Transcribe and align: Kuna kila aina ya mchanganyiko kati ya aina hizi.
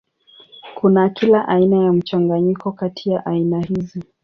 Kuna 0.75 1.09
kila 1.09 1.47
aina 1.47 1.77
ya 1.83 1.93
mchanganyiko 1.93 2.71
kati 2.71 3.09
ya 3.09 3.25
aina 3.25 3.61
hizi. 3.61 4.03